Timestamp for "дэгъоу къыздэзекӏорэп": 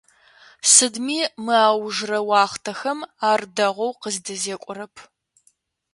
3.55-4.95